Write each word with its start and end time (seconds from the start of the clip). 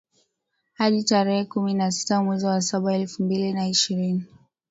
hadi 0.73 1.03
tarehe 1.03 1.45
kumi 1.45 1.73
na 1.73 1.91
sita 1.91 2.23
mwezi 2.23 2.45
wa 2.45 2.61
saba 2.61 2.93
elfu 2.95 3.23
mbili 3.23 3.53
na 3.53 3.67
ishirini 3.67 4.25